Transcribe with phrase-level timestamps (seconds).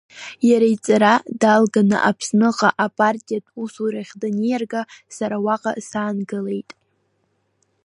[0.49, 4.81] Иара иҵара далганы Аԥсныҟа апартиатә усурахь даниарга,
[5.15, 6.69] сара уаҟа саангылеит.